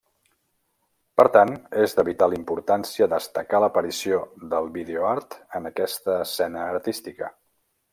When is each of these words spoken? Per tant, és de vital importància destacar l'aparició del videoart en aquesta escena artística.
Per 1.21 1.25
tant, 1.35 1.51
és 1.83 1.93
de 1.99 2.05
vital 2.07 2.33
importància 2.39 3.09
destacar 3.13 3.61
l'aparició 3.65 4.25
del 4.55 4.75
videoart 4.81 5.41
en 5.61 5.75
aquesta 5.75 6.21
escena 6.29 6.69
artística. 6.77 7.35